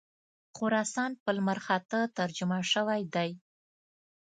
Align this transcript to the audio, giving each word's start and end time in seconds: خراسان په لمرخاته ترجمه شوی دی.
خراسان 0.55 1.11
په 1.23 1.29
لمرخاته 1.37 1.99
ترجمه 2.17 2.59
شوی 2.71 3.01
دی. 3.15 3.31